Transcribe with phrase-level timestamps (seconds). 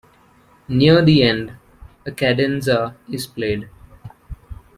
[0.67, 1.57] Near the end,
[2.07, 3.69] a cadenza is played.